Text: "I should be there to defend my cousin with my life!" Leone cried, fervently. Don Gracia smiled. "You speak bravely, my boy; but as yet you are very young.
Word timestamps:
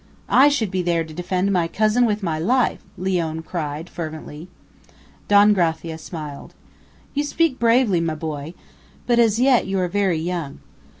"I 0.33 0.49
should 0.49 0.71
be 0.71 0.81
there 0.81 1.03
to 1.03 1.13
defend 1.13 1.51
my 1.53 1.67
cousin 1.67 2.07
with 2.07 2.23
my 2.23 2.39
life!" 2.39 2.83
Leone 2.97 3.43
cried, 3.43 3.87
fervently. 3.87 4.47
Don 5.27 5.53
Gracia 5.53 5.99
smiled. 5.99 6.55
"You 7.13 7.23
speak 7.23 7.59
bravely, 7.59 8.01
my 8.01 8.15
boy; 8.15 8.55
but 9.05 9.19
as 9.19 9.37
yet 9.39 9.67
you 9.67 9.77
are 9.79 9.87
very 9.87 10.17
young. 10.17 10.59